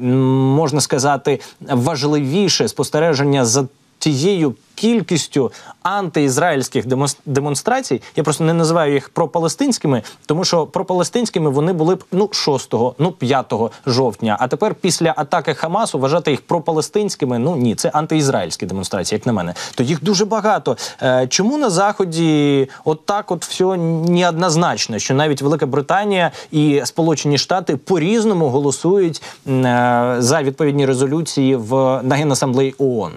можна 0.00 0.80
сказати 0.80 1.40
важливіше 1.60 2.68
спостереження 2.68 3.44
за 3.44 3.66
тією 3.98 4.54
кількістю 4.80 5.52
антиізраїльських 5.82 6.84
демонстрацій. 7.26 8.02
Я 8.16 8.22
просто 8.22 8.44
не 8.44 8.52
називаю 8.52 8.92
їх 8.92 9.08
пропалестинськими, 9.08 10.02
тому 10.26 10.44
що 10.44 10.66
пропалестинськими 10.66 11.50
вони 11.50 11.72
були 11.72 11.94
б 11.94 12.04
ну 12.12 12.28
6, 12.32 12.74
ну 12.98 13.12
5 13.12 13.54
жовтня. 13.86 14.36
А 14.40 14.48
тепер 14.48 14.74
після 14.74 15.14
атаки 15.16 15.54
Хамасу 15.54 15.98
вважати 15.98 16.30
їх 16.30 16.40
пропалестинськими. 16.40 17.38
Ну 17.38 17.56
ні, 17.56 17.74
це 17.74 17.88
антиізраїльські 17.88 18.66
демонстрації, 18.66 19.16
як 19.16 19.26
на 19.26 19.32
мене. 19.32 19.54
То 19.74 19.82
їх 19.82 20.04
дуже 20.04 20.24
багато. 20.24 20.76
Е, 21.02 21.26
чому 21.26 21.58
на 21.58 21.70
заході 21.70 22.68
от 22.84 23.06
так 23.06 23.30
от 23.30 23.44
все 23.44 23.76
неоднозначно, 24.08 24.98
що 24.98 25.14
навіть 25.14 25.42
Велика 25.42 25.66
Британія 25.66 26.30
і 26.50 26.82
Сполучені 26.84 27.38
Штати 27.38 27.76
по 27.76 28.00
різному 28.00 28.48
голосують 28.48 29.22
е, 29.46 30.16
за 30.18 30.42
відповідні 30.42 30.86
резолюції 30.86 31.56
в 31.56 32.00
на 32.02 32.14
генасамблеї 32.14 32.74
ООН? 32.78 33.12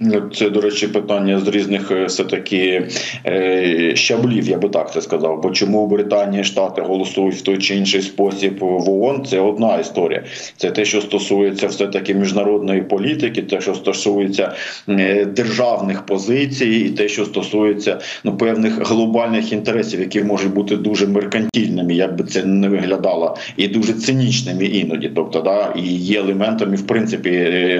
Ну, 0.00 0.22
це, 0.34 0.50
до 0.50 0.60
речі, 0.60 0.88
питання 0.88 1.40
з 1.40 1.48
різних 1.48 1.90
е, 1.90 2.04
все 2.04 2.24
таки 2.24 2.88
е, 3.26 3.92
щаблів, 3.94 4.48
я 4.48 4.58
би 4.58 4.68
так 4.68 4.92
це 4.92 5.00
сказав. 5.00 5.40
Бо 5.42 5.50
чому 5.50 5.86
Британія 5.86 6.44
Штати 6.44 6.82
голосують 6.82 7.34
в 7.34 7.42
той 7.42 7.58
чи 7.58 7.76
інший 7.76 8.02
спосіб 8.02 8.58
в 8.60 8.90
ООН, 8.90 9.24
Це 9.24 9.40
одна 9.40 9.78
історія. 9.78 10.24
Це 10.56 10.70
те, 10.70 10.84
що 10.84 11.00
стосується 11.00 11.66
все 11.66 11.86
таки 11.86 12.14
міжнародної 12.14 12.82
політики, 12.82 13.42
те, 13.42 13.60
що 13.60 13.74
стосується 13.74 14.52
е, 14.88 15.24
державних 15.24 16.06
позицій, 16.06 16.70
і 16.70 16.90
те, 16.90 17.08
що 17.08 17.24
стосується 17.24 18.00
ну 18.24 18.36
певних 18.36 18.88
глобальних 18.90 19.52
інтересів, 19.52 20.00
які 20.00 20.22
можуть 20.22 20.54
бути 20.54 20.76
дуже 20.76 21.06
меркантильними, 21.06 21.94
як 21.94 22.16
би 22.16 22.24
це 22.24 22.44
не 22.44 22.68
виглядало, 22.68 23.36
і 23.56 23.68
дуже 23.68 23.92
цинічними 23.92 24.64
іноді. 24.64 25.10
Тобто, 25.14 25.40
да, 25.40 25.74
і 25.76 25.82
є 25.94 26.20
елементами 26.20 26.76
в 26.76 26.86
принципі 26.86 27.30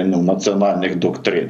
ну 0.05 0.21
національних 0.21 0.95
доктрин. 0.95 1.49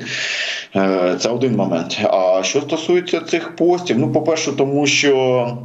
Е, 0.75 1.15
це 1.19 1.29
один 1.29 1.55
момент. 1.55 1.99
А 2.03 2.41
що 2.43 2.61
стосується 2.61 3.19
цих 3.19 3.55
постів, 3.55 3.99
ну, 3.99 4.11
по-перше, 4.11 4.51
тому 4.51 4.87
що. 4.87 5.57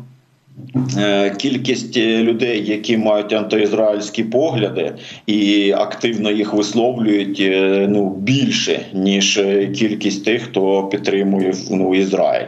Е, 0.98 1.30
кількість 1.30 1.96
людей, 1.96 2.70
які 2.70 2.96
мають 2.96 3.32
антиізраїльські 3.32 4.24
погляди 4.24 4.92
і 5.26 5.72
активно 5.76 6.30
їх 6.30 6.54
висловлюють, 6.54 7.40
е, 7.40 7.86
ну 7.90 8.10
більше 8.10 8.80
ніж 8.92 9.40
кількість 9.76 10.24
тих, 10.24 10.42
хто 10.42 10.82
підтримує 10.82 11.54
ну, 11.70 11.94
Ізраїль. 11.94 12.46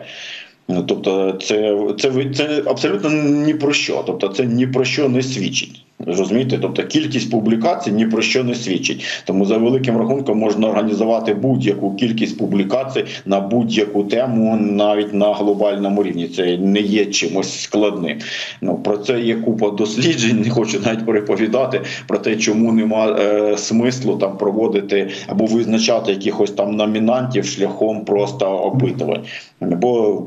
Ну, 0.68 0.82
тобто, 0.82 1.32
це 1.32 1.76
це 1.98 2.12
це 2.34 2.62
абсолютно 2.66 3.10
ні 3.46 3.54
про 3.54 3.72
що. 3.72 4.04
Тобто, 4.06 4.28
це 4.28 4.44
ні 4.44 4.66
про 4.66 4.84
що 4.84 5.08
не 5.08 5.22
свідчить. 5.22 5.83
Розумієте, 5.98 6.58
тобто 6.62 6.82
кількість 6.82 7.30
публікацій 7.30 7.92
ні 7.92 8.06
про 8.06 8.22
що 8.22 8.44
не 8.44 8.54
свідчить. 8.54 9.04
Тому 9.24 9.46
за 9.46 9.58
великим 9.58 9.96
рахунком 9.96 10.38
можна 10.38 10.68
організувати 10.68 11.34
будь-яку 11.34 11.94
кількість 11.94 12.38
публікацій 12.38 13.04
на 13.26 13.40
будь-яку 13.40 14.04
тему, 14.04 14.56
навіть 14.60 15.14
на 15.14 15.34
глобальному 15.34 16.02
рівні. 16.02 16.28
Це 16.28 16.58
не 16.58 16.80
є 16.80 17.06
чимось 17.06 17.60
складним. 17.60 18.18
Ну 18.60 18.74
про 18.78 18.96
це 18.96 19.20
є 19.20 19.34
купа 19.34 19.70
досліджень. 19.70 20.40
Не 20.40 20.50
хочу 20.50 20.80
навіть 20.84 21.06
переповідати 21.06 21.80
про 22.06 22.18
те, 22.18 22.36
чому 22.36 22.72
нема 22.72 23.06
е, 23.06 23.56
смислу 23.58 24.16
там 24.16 24.36
проводити 24.36 25.10
або 25.26 25.46
визначати 25.46 26.12
якихось 26.12 26.50
там 26.50 26.76
номінантів 26.76 27.44
шляхом 27.44 28.04
просто 28.04 28.46
опитувань. 28.46 29.22
Бо 29.60 30.22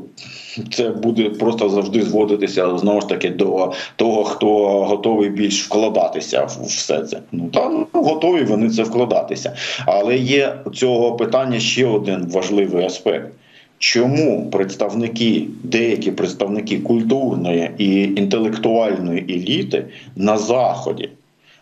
це 0.72 0.88
буде 0.88 1.30
просто 1.30 1.68
завжди 1.68 2.02
зводитися 2.02 2.78
знову 2.78 3.00
ж 3.00 3.08
таки 3.08 3.30
до 3.30 3.72
того, 3.96 4.24
хто 4.24 4.48
готовий 4.84 5.30
більш 5.30 5.66
вкладатися 5.66 6.44
в 6.44 6.66
все 6.66 7.00
це. 7.00 7.20
Ну 7.32 7.48
там 7.48 7.86
ну, 7.94 8.02
готові 8.02 8.44
вони 8.44 8.70
це 8.70 8.82
вкладатися. 8.82 9.56
Але 9.86 10.16
є 10.16 10.54
цього 10.74 11.12
питання 11.12 11.60
ще 11.60 11.86
один 11.86 12.26
важливий 12.30 12.84
аспект. 12.84 13.32
Чому 13.78 14.50
представники, 14.50 15.46
деякі 15.62 16.10
представники 16.10 16.78
культурної 16.78 17.70
і 17.78 18.02
інтелектуальної 18.02 19.20
еліти 19.20 19.84
на 20.16 20.38
заході 20.38 21.08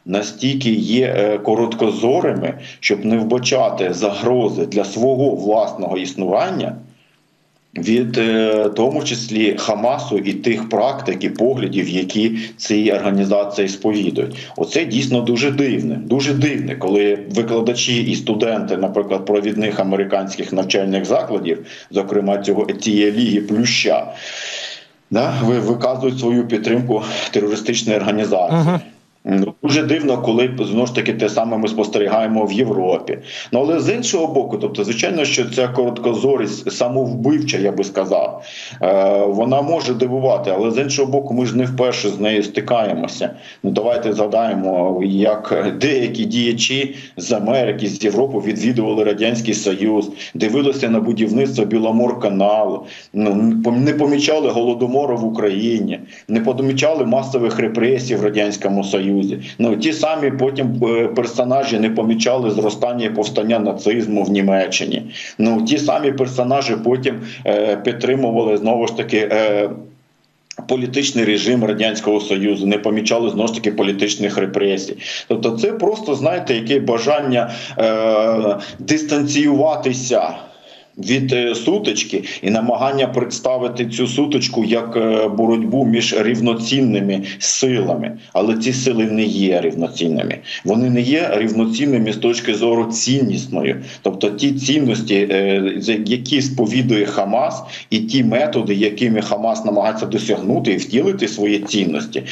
настільки 0.06 0.70
є 0.70 1.06
е, 1.06 1.38
короткозорими, 1.38 2.54
щоб 2.80 3.04
не 3.04 3.18
вбачати 3.18 3.92
загрози 3.92 4.66
для 4.66 4.84
свого 4.84 5.30
власного 5.30 5.98
існування? 5.98 6.76
Від 7.78 8.18
е, 8.18 8.68
тому 8.76 9.04
числі 9.04 9.56
Хамасу 9.58 10.18
і 10.18 10.32
тих 10.32 10.68
практик 10.68 11.24
і 11.24 11.28
поглядів, 11.28 11.88
які 11.88 12.38
ці 12.56 12.92
організації 12.92 13.68
сповідують. 13.68 14.36
Оце 14.56 14.84
дійсно 14.84 15.20
дуже 15.20 15.50
дивне. 15.50 15.94
Дуже 15.94 16.34
дивне, 16.34 16.76
коли 16.76 17.18
викладачі 17.30 18.02
і 18.02 18.14
студенти, 18.14 18.76
наприклад, 18.76 19.24
провідних 19.26 19.80
американських 19.80 20.52
навчальних 20.52 21.04
закладів, 21.04 21.66
зокрема 21.90 22.38
цього 22.38 22.66
цієї 22.66 23.12
ліги 23.12 23.40
плюща, 23.40 24.06
да, 25.10 25.34
виказують 25.42 26.18
свою 26.18 26.48
підтримку 26.48 27.02
терористичної 27.30 27.98
організації. 27.98 28.60
Ну, 28.66 28.80
дуже 29.62 29.82
дивно, 29.82 30.22
коли 30.22 30.50
знову 30.60 30.86
ж 30.86 30.94
таки 30.94 31.12
те 31.12 31.28
саме 31.28 31.58
ми 31.58 31.68
спостерігаємо 31.68 32.44
в 32.44 32.52
Європі. 32.52 33.18
Ну 33.52 33.60
але 33.60 33.80
з 33.80 33.94
іншого 33.94 34.26
боку, 34.26 34.58
тобто, 34.58 34.84
звичайно, 34.84 35.24
що 35.24 35.50
ця 35.50 35.68
короткозорість 35.68 36.72
самовбивча, 36.72 37.58
я 37.58 37.72
би 37.72 37.84
сказав, 37.84 38.44
е, 38.82 39.24
вона 39.26 39.62
може 39.62 39.94
дивувати, 39.94 40.52
але 40.54 40.70
з 40.70 40.78
іншого 40.78 41.12
боку, 41.12 41.34
ми 41.34 41.46
ж 41.46 41.56
не 41.56 41.64
вперше 41.64 42.08
з 42.08 42.20
нею 42.20 42.42
стикаємося. 42.42 43.30
Ну 43.62 43.70
давайте 43.70 44.12
згадаємо, 44.12 45.00
як 45.04 45.74
деякі 45.80 46.24
діячі 46.24 46.96
з 47.16 47.32
Америки, 47.32 47.86
з 47.86 48.04
Європи 48.04 48.38
відвідували 48.46 49.04
радянський 49.04 49.54
Союз, 49.54 50.10
дивилися 50.34 50.88
на 50.88 51.00
будівництво 51.00 51.64
Біломор-каналу, 51.64 52.86
ну 53.12 53.34
не 53.72 53.92
помічали 53.92 54.48
голодомору 54.48 55.16
в 55.16 55.24
Україні, 55.24 56.00
не 56.28 56.40
помічали 56.40 57.04
масових 57.04 57.58
репресій 57.58 58.16
в 58.16 58.24
радянському 58.24 58.84
Союзі. 58.84 59.15
Союзі. 59.16 59.40
Ну 59.58 59.76
ті 59.76 59.92
самі 59.92 60.30
потім 60.30 60.80
е, 60.84 61.06
персонажі 61.06 61.78
не 61.78 61.90
помічали 61.90 62.50
зростання 62.50 63.06
і 63.06 63.10
повстання 63.10 63.58
нацизму 63.58 64.22
в 64.22 64.30
Німеччині. 64.30 65.02
Ну 65.38 65.62
ті 65.62 65.78
самі 65.78 66.12
персонажі 66.12 66.76
потім 66.84 67.20
е, 67.46 67.76
підтримували 67.76 68.56
знову 68.56 68.86
ж 68.86 68.96
таки. 68.96 69.28
Е, 69.32 69.70
Політичний 70.68 71.24
режим 71.24 71.64
радянського 71.64 72.20
союзу 72.20 72.66
не 72.66 72.78
помічали 72.78 73.30
знову 73.30 73.48
ж 73.48 73.54
таки 73.54 73.72
політичних 73.72 74.38
репресій. 74.38 74.96
Тобто, 75.28 75.50
це 75.50 75.72
просто 75.72 76.14
знаєте, 76.14 76.54
яке 76.54 76.80
бажання 76.80 77.50
е, 77.78 78.56
дистанціюватися 78.78 80.34
від 80.98 81.32
е, 81.32 81.54
сутички 81.54 82.24
і 82.42 82.50
намагання 82.50 83.06
представити 83.06 83.86
цю 83.86 84.06
сутичку 84.06 84.64
як 84.64 84.96
е, 84.96 85.28
боротьбу 85.28 85.84
між 85.84 86.14
рівноцінними 86.18 87.22
силами, 87.38 88.18
але 88.32 88.56
ці 88.56 88.72
сили 88.72 89.04
не 89.04 89.22
є 89.22 89.60
рівноцінними. 89.60 90.38
Вони 90.64 90.90
не 90.90 91.00
є 91.00 91.30
рівноцінними 91.34 92.12
з 92.12 92.16
точки 92.16 92.54
зору 92.54 92.84
ціннісною, 92.84 93.82
тобто 94.02 94.30
ті 94.30 94.52
цінності, 94.52 95.28
е, 95.30 95.62
які 96.06 96.42
сповідує 96.42 97.06
Хамас, 97.06 97.62
і 97.90 97.98
ті 97.98 98.24
методи, 98.24 98.74
якими 98.74 99.22
Хамас 99.22 99.64
намагається 99.64 100.06
досягнути 100.06 100.72
і 100.72 100.76
втілити 100.76 101.28
свої 101.28 101.58
цінності. 101.58 102.22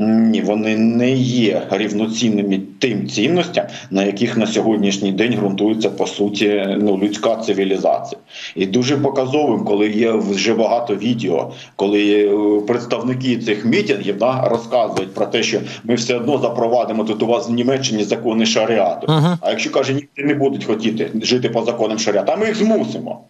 Ні, 0.00 0.40
вони 0.40 0.76
не 0.76 1.10
є 1.12 1.62
рівноцінними 1.70 2.60
тим 2.78 3.08
цінностям, 3.08 3.64
на 3.90 4.04
яких 4.04 4.36
на 4.36 4.46
сьогоднішній 4.46 5.12
день 5.12 5.34
ґрунтується 5.34 5.90
по 5.90 6.06
суті 6.06 6.76
ну, 6.78 6.98
людська 6.98 7.36
цивілізація, 7.36 8.20
і 8.54 8.66
дуже 8.66 8.96
показовим, 8.96 9.64
коли 9.64 9.90
є 9.90 10.12
вже 10.12 10.54
багато 10.54 10.94
відео, 10.94 11.52
коли 11.76 12.26
е, 12.26 12.60
представники 12.66 13.38
цих 13.38 13.64
мітингів 13.64 14.18
да, 14.18 14.48
розказують 14.48 15.14
про 15.14 15.26
те, 15.26 15.42
що 15.42 15.60
ми 15.84 15.94
все 15.94 16.16
одно 16.16 16.38
запровадимо 16.38 17.04
тут 17.04 17.22
у 17.22 17.26
вас 17.26 17.48
в 17.48 17.52
Німеччині 17.52 18.04
закони 18.04 18.46
шаріату. 18.46 19.06
Uh-huh. 19.06 19.36
А 19.40 19.50
якщо 19.50 19.70
каже, 19.70 19.94
ніхто 19.94 20.22
не 20.22 20.34
будуть 20.34 20.64
хотіти 20.64 21.10
жити 21.22 21.48
по 21.48 21.62
законам 21.62 21.98
шаріату, 21.98 22.32
а 22.32 22.36
ми 22.36 22.46
їх 22.46 22.56
змусимо. 22.56 23.20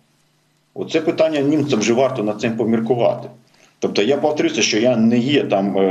Оце 0.75 1.01
питання 1.01 1.41
німцям 1.41 1.81
вже 1.81 1.93
варто 1.93 2.23
над 2.23 2.41
цим 2.41 2.57
поміркувати. 2.57 3.29
Тобто 3.81 4.03
я 4.03 4.17
повторюся, 4.17 4.63
що 4.63 4.79
я 4.79 4.97
не 4.97 5.19
є 5.19 5.43
там, 5.43 5.79
е, 5.79 5.83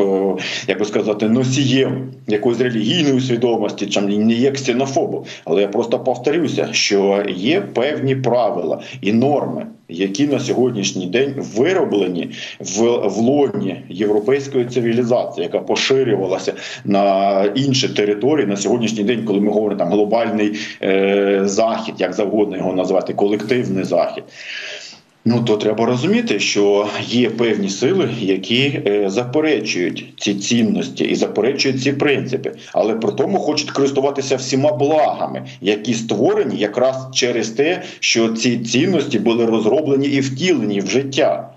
е, 0.00 0.36
як 0.68 0.78
би 0.78 0.84
сказати, 0.84 1.28
носієм 1.28 2.12
якоїсь 2.26 2.60
релігійної 2.60 3.20
свідомості, 3.20 3.86
чи 3.86 4.00
не 4.00 4.32
є 4.32 4.50
ксенофобом, 4.50 5.24
але 5.44 5.62
я 5.62 5.68
просто 5.68 5.98
повторюся, 5.98 6.68
що 6.72 7.22
є 7.28 7.60
певні 7.60 8.16
правила 8.16 8.80
і 9.00 9.12
норми, 9.12 9.66
які 9.88 10.26
на 10.26 10.40
сьогоднішній 10.40 11.06
день 11.06 11.34
вироблені 11.36 12.30
в, 12.60 12.82
в 13.08 13.16
лоні 13.16 13.82
європейської 13.88 14.64
цивілізації, 14.64 15.44
яка 15.44 15.58
поширювалася 15.58 16.52
на 16.84 17.44
інші 17.54 17.88
території 17.88 18.46
на 18.46 18.56
сьогоднішній 18.56 19.04
день, 19.04 19.24
коли 19.24 19.40
ми 19.40 19.52
говоримо 19.52 19.78
там 19.78 19.88
глобальний 19.88 20.58
е, 20.82 21.40
захід, 21.44 21.94
як 21.98 22.12
завгодно 22.12 22.56
його 22.56 22.72
назвати, 22.72 23.12
колективний 23.14 23.84
захід. 23.84 24.24
Ну 25.26 25.44
то 25.44 25.56
треба 25.56 25.86
розуміти, 25.86 26.38
що 26.40 26.88
є 27.06 27.30
певні 27.30 27.68
сили, 27.68 28.10
які 28.20 28.82
е, 28.86 29.10
заперечують 29.10 30.14
ці 30.18 30.34
цінності 30.34 31.04
і 31.04 31.14
заперечують 31.14 31.82
ці 31.82 31.92
принципи, 31.92 32.52
але 32.72 32.94
при 32.94 33.12
тому 33.12 33.38
хочуть 33.38 33.70
користуватися 33.70 34.36
всіма 34.36 34.72
благами, 34.72 35.46
які 35.60 35.94
створені 35.94 36.56
якраз 36.56 37.08
через 37.12 37.48
те, 37.48 37.82
що 38.00 38.28
ці 38.28 38.58
цінності 38.58 39.18
були 39.18 39.46
розроблені 39.46 40.06
і 40.06 40.20
втілені 40.20 40.80
в 40.80 40.86
життя. 40.86 41.53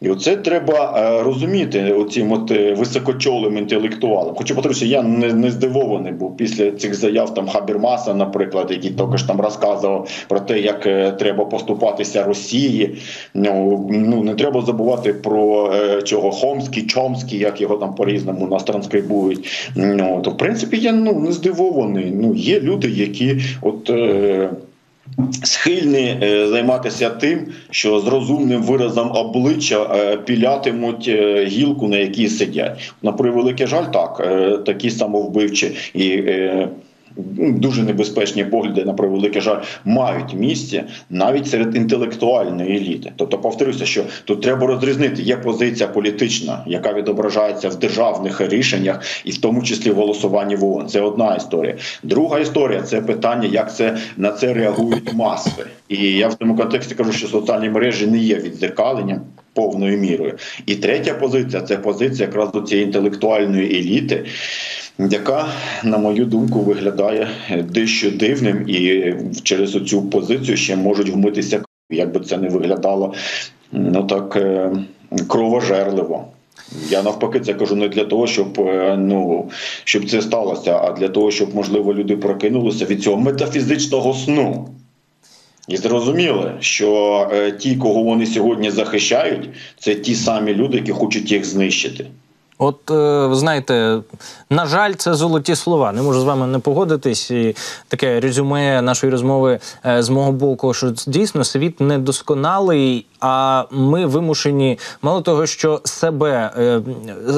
І 0.00 0.08
оце 0.08 0.36
треба 0.36 0.94
е, 0.96 1.22
розуміти 1.22 1.92
оцім 1.92 2.32
от 2.32 2.50
е, 2.50 2.74
високочолим 2.74 3.58
інтелектуалам. 3.58 4.34
Хоча 4.34 4.54
повторюся, 4.54 4.86
я 4.86 5.02
не 5.02 5.34
не 5.34 5.50
здивований 5.50 6.12
був 6.12 6.36
після 6.36 6.70
цих 6.70 6.94
заяв 6.94 7.34
там 7.34 7.48
Хабірмаса, 7.48 8.14
наприклад, 8.14 8.70
який 8.70 8.90
також 8.90 9.22
там 9.22 9.40
розказував 9.40 10.08
про 10.28 10.40
те, 10.40 10.60
як 10.60 10.86
е, 10.86 11.12
треба 11.12 11.44
поступатися 11.44 12.24
Росії. 12.24 12.96
Ну 13.34 13.86
ну 13.90 14.22
не 14.22 14.34
треба 14.34 14.62
забувати 14.62 15.12
про 15.12 15.72
чого 16.04 16.30
Хомський, 16.30 16.86
Чомський, 16.86 17.38
як 17.38 17.60
його 17.60 17.76
там 17.76 17.94
по 17.94 18.04
різному 18.04 18.46
нас 18.46 18.64
транскрибують. 18.64 19.70
Ну 19.76 20.20
то 20.24 20.30
в 20.30 20.36
принципі 20.36 20.78
я 20.78 20.92
ну 20.92 21.20
не 21.20 21.32
здивований. 21.32 22.10
Ну 22.10 22.34
є 22.34 22.60
люди, 22.60 22.88
які 22.88 23.40
от. 23.62 23.90
Е, 23.90 24.50
Схильні 25.42 26.18
е, 26.22 26.48
займатися 26.48 27.10
тим, 27.10 27.46
що 27.70 28.00
з 28.00 28.06
розумним 28.06 28.62
виразом 28.62 29.10
обличчя 29.12 29.82
е, 29.82 30.16
пілятимуть 30.16 31.08
е, 31.08 31.44
гілку, 31.44 31.88
на 31.88 31.96
якій 31.96 32.28
сидять. 32.28 32.92
На 33.02 33.12
превеликий 33.12 33.66
жаль, 33.66 33.84
так 33.84 34.16
такі 34.66 34.90
самовбивчі 34.90 35.76
і 35.94 36.22
дуже 37.36 37.82
небезпечні 37.82 38.44
погляди 38.44 38.84
на 38.84 38.92
превеликий 38.92 39.42
жаль 39.42 39.60
мають 39.84 40.34
місце 40.34 40.84
навіть 41.10 41.46
серед 41.46 41.76
інтелектуальної 41.76 42.76
еліти. 42.76 43.12
Тобто, 43.16 43.38
повторюся, 43.38 43.86
що 43.86 44.04
тут 44.24 44.42
треба 44.42 44.66
розрізнити. 44.66 45.22
Є 45.22 45.36
позиція 45.36 45.88
політична, 45.88 46.64
яка 46.66 46.92
відображається 46.92 47.68
в 47.68 47.76
державних 47.76 48.40
рішеннях, 48.40 49.00
і 49.24 49.30
в 49.30 49.38
тому 49.38 49.62
числі 49.62 49.90
в 49.90 49.94
голосуванні 49.94 50.56
в 50.56 50.64
ООН. 50.64 50.88
Це 50.88 51.00
одна 51.00 51.34
історія. 51.34 51.76
Друга 52.02 52.38
історія 52.38 52.82
це 52.82 53.00
питання, 53.00 53.48
як 53.48 53.76
це 53.76 53.98
на 54.16 54.32
це 54.32 54.54
реагують 54.54 55.14
маси. 55.14 55.50
І 55.88 55.96
я 55.96 56.28
в 56.28 56.34
цьому 56.34 56.56
контексті 56.56 56.94
кажу, 56.94 57.12
що 57.12 57.28
соціальні 57.28 57.68
мережі 57.68 58.06
не 58.06 58.18
є 58.18 58.36
відзеркаленням. 58.36 59.20
Повною 59.54 59.98
мірою, 59.98 60.34
і 60.66 60.76
третя 60.76 61.14
позиція 61.14 61.62
це 61.62 61.76
позиція 61.76 62.26
якраз 62.26 62.52
до 62.52 62.60
цієї 62.60 62.86
інтелектуальної 62.86 63.78
еліти, 63.78 64.24
яка, 64.98 65.48
на 65.84 65.98
мою 65.98 66.24
думку, 66.24 66.60
виглядає 66.60 67.28
дещо 67.70 68.10
дивним, 68.10 68.68
і 68.68 69.14
через 69.42 69.72
цю 69.86 70.02
позицію 70.02 70.56
ще 70.56 70.76
можуть 70.76 71.10
вмитися, 71.10 71.62
як 71.90 72.12
би 72.12 72.20
це 72.20 72.38
не 72.38 72.48
виглядало 72.48 73.14
ну 73.74 74.04
так 74.04 74.36
е, 74.36 74.70
кровожерливо. 75.28 76.24
Я 76.90 77.02
навпаки 77.02 77.40
це 77.40 77.54
кажу 77.54 77.76
не 77.76 77.88
для 77.88 78.04
того, 78.04 78.26
щоб 78.26 78.60
е, 78.60 78.96
ну 78.98 79.50
щоб 79.84 80.10
це 80.10 80.22
сталося, 80.22 80.80
а 80.84 80.92
для 80.92 81.08
того, 81.08 81.30
щоб 81.30 81.54
можливо 81.54 81.94
люди 81.94 82.16
прокинулися 82.16 82.84
від 82.84 83.02
цього 83.02 83.16
метафізичного 83.16 84.14
сну. 84.14 84.68
І 85.68 85.76
зрозуміло, 85.76 86.52
що 86.60 87.30
е, 87.32 87.52
ті, 87.52 87.76
кого 87.76 88.02
вони 88.02 88.26
сьогодні 88.26 88.70
захищають, 88.70 89.48
це 89.78 89.94
ті 89.94 90.14
самі 90.14 90.54
люди, 90.54 90.76
які 90.76 90.92
хочуть 90.92 91.32
їх 91.32 91.44
знищити. 91.44 92.06
От 92.58 92.90
е, 92.90 93.26
ви 93.26 93.34
знаєте, 93.34 93.98
на 94.50 94.66
жаль, 94.66 94.92
це 94.92 95.14
золоті 95.14 95.56
слова. 95.56 95.92
Не 95.92 96.02
можу 96.02 96.20
з 96.20 96.24
вами 96.24 96.46
не 96.46 96.58
погодитись. 96.58 97.30
І 97.30 97.56
Таке 97.88 98.20
резюме 98.20 98.82
нашої 98.82 99.12
розмови 99.12 99.58
е, 99.86 100.02
з 100.02 100.08
мого 100.08 100.32
боку, 100.32 100.74
що 100.74 100.92
дійсно 101.06 101.44
світ 101.44 101.80
недосконалий, 101.80 103.06
а 103.20 103.64
ми 103.70 104.06
вимушені, 104.06 104.78
мало 105.02 105.20
того, 105.20 105.46
що 105.46 105.80
себе 105.84 106.50
е, 106.58 106.82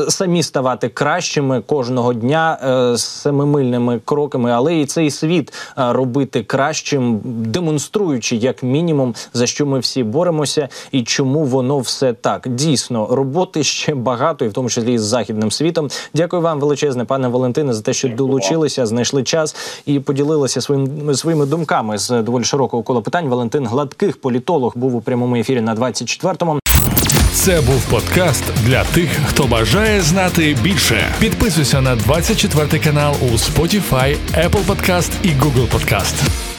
самі 0.08 0.42
ставати 0.42 0.88
кращими 0.88 1.60
кожного 1.60 2.14
дня 2.14 2.58
семимильними 2.96 4.00
кроками, 4.04 4.50
але 4.50 4.76
і 4.76 4.86
цей 4.86 5.10
світ 5.10 5.52
робити 5.76 6.42
кращим, 6.42 7.20
демонструючи 7.24 8.36
як 8.36 8.62
мінімум 8.62 9.14
за 9.32 9.46
що 9.46 9.66
ми 9.66 9.78
всі 9.78 10.02
боремося, 10.02 10.68
і 10.92 11.02
чому 11.02 11.44
воно 11.44 11.78
все 11.78 12.12
так. 12.12 12.48
Дійсно, 12.48 13.06
роботи 13.10 13.62
ще 13.64 13.94
багато, 13.94 14.44
і 14.44 14.48
в 14.48 14.52
тому 14.52 14.70
числі 14.70 14.98
з 14.98 15.05
західним 15.06 15.50
світом. 15.50 15.88
Дякую 16.14 16.42
вам 16.42 16.60
величезне, 16.60 17.04
пане 17.04 17.28
Валентине, 17.28 17.72
за 17.72 17.82
те, 17.82 17.92
що 17.92 18.08
долучилися, 18.08 18.86
знайшли 18.86 19.22
час 19.22 19.56
і 19.86 20.00
поділилися 20.00 20.60
своїм 20.60 21.14
своїми 21.14 21.46
думками 21.46 21.98
з 21.98 22.22
доволі 22.22 22.44
широкого 22.44 22.82
кола 22.82 23.00
питань. 23.00 23.28
Валентин 23.28 23.66
Гладких, 23.66 24.16
політолог, 24.16 24.72
був 24.76 24.94
у 24.94 25.00
прямому 25.00 25.36
ефірі 25.36 25.60
на 25.60 25.74
24-му. 25.74 26.60
Це 27.32 27.60
був 27.60 27.84
подкаст 27.90 28.44
для 28.64 28.84
тих, 28.84 29.10
хто 29.26 29.44
бажає 29.44 30.00
знати 30.00 30.56
більше. 30.62 31.14
Підписуйся 31.20 31.80
на 31.80 31.96
24 31.96 32.78
канал 32.78 33.14
у 33.22 33.24
Spotify, 33.24 34.16
Apple 34.34 34.66
Podcast 34.66 35.10
і 35.22 35.28
Google 35.28 35.68
Podcast. 35.68 36.55